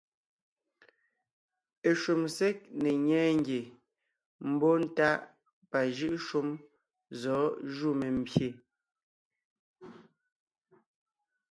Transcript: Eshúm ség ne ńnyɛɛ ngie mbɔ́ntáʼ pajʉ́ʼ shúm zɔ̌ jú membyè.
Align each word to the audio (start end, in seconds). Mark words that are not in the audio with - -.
Eshúm 1.89 2.23
ség 2.35 2.57
ne 2.81 2.89
ńnyɛɛ 2.99 3.29
ngie 3.39 3.61
mbɔ́ntáʼ 4.51 5.19
pajʉ́ʼ 5.69 6.15
shúm 6.27 6.47
zɔ̌ 7.19 7.41
jú 7.75 7.89
membyè. 7.99 8.47